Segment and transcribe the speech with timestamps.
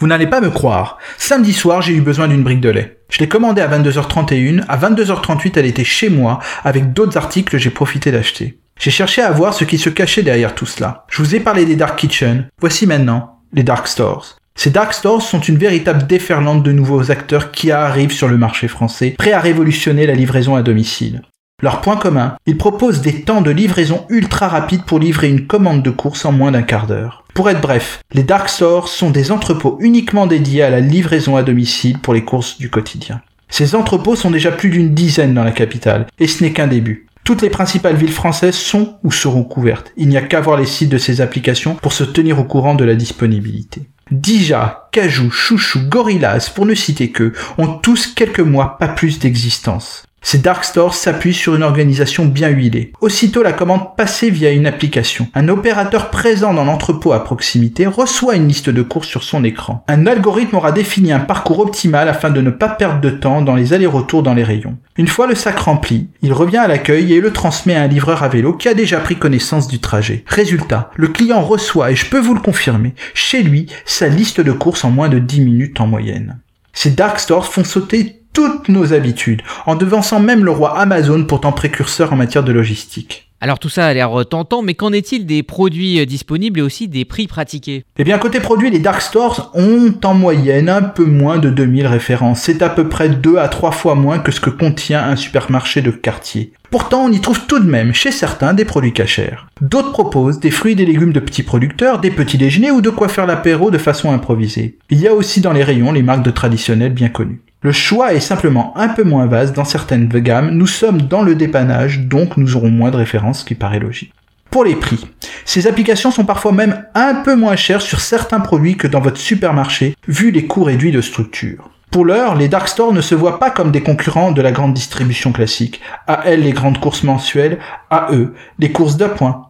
[0.00, 0.98] Vous n'allez pas me croire.
[1.16, 3.00] Samedi soir, j'ai eu besoin d'une brique de lait.
[3.10, 7.58] Je l'ai commandée à 22h31, à 22h38, elle était chez moi, avec d'autres articles que
[7.58, 8.60] j'ai profité d'acheter.
[8.78, 11.04] J'ai cherché à voir ce qui se cachait derrière tout cela.
[11.08, 12.46] Je vous ai parlé des Dark Kitchen.
[12.60, 14.36] Voici maintenant les Dark Stores.
[14.54, 18.66] Ces dark stores sont une véritable déferlante de nouveaux acteurs qui arrivent sur le marché
[18.66, 21.22] français, prêts à révolutionner la livraison à domicile.
[21.62, 25.82] Leur point commun, ils proposent des temps de livraison ultra rapides pour livrer une commande
[25.82, 27.24] de course en moins d'un quart d'heure.
[27.38, 31.44] Pour être bref, les dark stores sont des entrepôts uniquement dédiés à la livraison à
[31.44, 33.20] domicile pour les courses du quotidien.
[33.48, 37.06] Ces entrepôts sont déjà plus d'une dizaine dans la capitale, et ce n'est qu'un début.
[37.22, 39.92] Toutes les principales villes françaises sont ou seront couvertes.
[39.96, 42.74] Il n'y a qu'à voir les sites de ces applications pour se tenir au courant
[42.74, 43.82] de la disponibilité.
[44.10, 50.07] Dija, Cajou, Chouchou, Gorillaz, pour ne citer que, ont tous quelques mois, pas plus d'existence.
[50.20, 52.92] Ces dark stores s'appuient sur une organisation bien huilée.
[53.00, 58.36] Aussitôt la commande passée via une application, un opérateur présent dans l'entrepôt à proximité reçoit
[58.36, 59.84] une liste de courses sur son écran.
[59.88, 63.54] Un algorithme aura défini un parcours optimal afin de ne pas perdre de temps dans
[63.54, 64.76] les allers-retours dans les rayons.
[64.96, 68.22] Une fois le sac rempli, il revient à l'accueil et le transmet à un livreur
[68.22, 70.24] à vélo qui a déjà pris connaissance du trajet.
[70.26, 74.52] Résultat, le client reçoit, et je peux vous le confirmer, chez lui, sa liste de
[74.52, 76.38] courses en moins de 10 minutes en moyenne.
[76.72, 81.50] Ces dark stores font sauter toutes nos habitudes, en devançant même le roi Amazon pourtant
[81.50, 83.32] précurseur en matière de logistique.
[83.40, 87.04] Alors tout ça a l'air tentant, mais qu'en est-il des produits disponibles et aussi des
[87.04, 87.84] prix pratiqués?
[87.98, 91.88] Eh bien côté produits, les dark stores ont en moyenne un peu moins de 2000
[91.88, 92.42] références.
[92.42, 95.82] C'est à peu près 2 à 3 fois moins que ce que contient un supermarché
[95.82, 96.52] de quartier.
[96.70, 99.38] Pourtant, on y trouve tout de même, chez certains, des produits cachers.
[99.60, 102.90] D'autres proposent des fruits et des légumes de petits producteurs, des petits déjeuners ou de
[102.90, 104.78] quoi faire l'apéro de façon improvisée.
[104.90, 107.40] Il y a aussi dans les rayons les marques de traditionnels bien connues.
[107.60, 111.34] Le choix est simplement un peu moins vaste dans certaines gammes, nous sommes dans le
[111.34, 114.12] dépannage, donc nous aurons moins de références, ce qui paraît logique.
[114.48, 115.04] Pour les prix,
[115.44, 119.18] ces applications sont parfois même un peu moins chères sur certains produits que dans votre
[119.18, 121.68] supermarché, vu les coûts réduits de structure.
[121.90, 124.74] Pour l'heure, les dark stores ne se voient pas comme des concurrents de la grande
[124.74, 125.80] distribution classique.
[126.06, 127.58] À elles les grandes courses mensuelles,
[127.90, 129.48] à eux les courses d'appoint.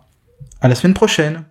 [0.62, 1.42] À la semaine prochaine.